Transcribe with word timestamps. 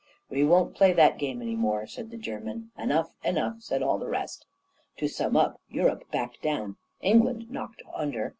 'We 0.31 0.45
won't 0.45 0.73
play 0.73 0.93
that 0.93 1.19
game 1.19 1.43
any 1.43 1.55
more,' 1.55 1.85
said 1.85 2.09
the 2.09 2.17
German. 2.17 2.71
'Enough, 2.75 3.11
enough!' 3.23 3.61
said 3.61 3.83
all 3.83 3.99
the 3.99 4.09
rest. 4.09 4.47
To 4.97 5.07
sum 5.07 5.37
up: 5.37 5.61
Europe 5.69 6.05
backed 6.11 6.41
down, 6.41 6.77
England 7.01 7.51
knocked 7.51 7.83
under. 7.93 8.29